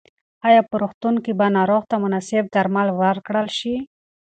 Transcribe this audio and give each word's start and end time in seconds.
ایا 0.47 0.61
په 0.69 0.75
روغتون 0.81 1.15
کې 1.23 1.31
به 1.39 1.47
ناروغ 1.57 1.83
ته 1.91 1.95
مناسب 2.03 2.43
درمل 2.55 2.87
ورکړل 3.01 3.47
شي؟ 3.59 3.75